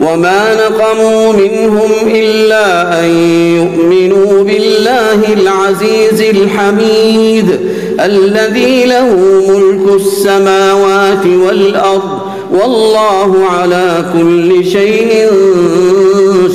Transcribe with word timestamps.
وما 0.00 0.54
نقموا 0.54 1.32
منهم 1.32 1.90
إلا 2.06 3.00
أن 3.00 3.10
يؤمنوا 3.56 4.42
بالله 4.44 5.32
العزيز 5.32 6.20
الحميد 6.20 7.60
الذي 8.00 8.84
له 8.84 9.16
ملك 9.48 9.94
السماوات 10.00 11.26
والأرض 11.46 12.20
والله 12.52 13.36
على 13.50 14.04
كل 14.12 14.64
شيء 14.64 15.26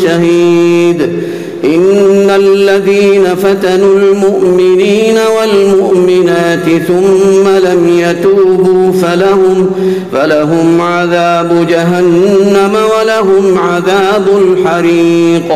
شهيد 0.04 1.02
إن 1.64 2.30
الذين 2.30 3.24
فتنوا 3.36 3.98
المؤمنين 3.98 5.18
ثم 6.88 7.48
لم 7.48 7.90
يتوبوا 8.00 8.92
فلهم 8.92 9.72
فلهم 10.14 10.82
عذاب 10.82 11.68
جهنم 11.70 12.78
ولهم 13.00 13.58
عذاب 13.58 14.26
الحريق. 14.38 15.52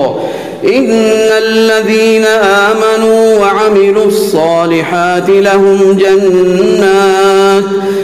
إن 0.63 0.89
الذين 1.37 2.25
آمنوا 2.25 3.39
وعملوا 3.39 4.05
الصالحات 4.05 5.29
لهم 5.29 5.97
جنات 5.99 7.63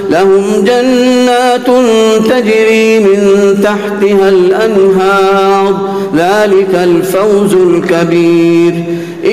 لهم 0.10 0.44
جنات 0.64 1.68
تجري 2.30 3.00
من 3.00 3.20
تحتها 3.64 4.30
الأنهار. 4.30 5.96
ذلك 6.16 6.76
الفوز 6.84 7.54
الكبير. 7.54 8.74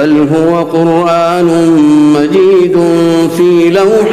بل 0.00 0.28
هو 0.34 0.62
قرآن 0.62 1.46
مجيد 2.14 2.76
في 3.36 3.70
لوح 3.70 4.12